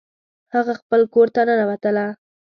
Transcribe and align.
هغه 0.55 0.73
خپل 0.81 1.01
کور 1.13 1.27
ته 1.35 1.41
ننوتله 1.47 2.05